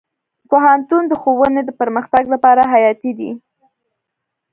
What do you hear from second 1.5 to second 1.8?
د